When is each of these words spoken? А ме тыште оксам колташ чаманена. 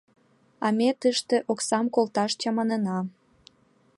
А 0.65 0.67
ме 0.77 0.89
тыште 1.01 1.37
оксам 1.51 1.85
колташ 1.95 2.31
чаманена. 2.41 2.99